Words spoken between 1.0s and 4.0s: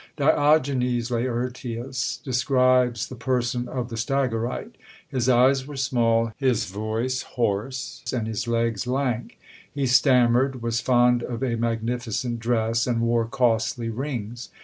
Laertius describes the person of the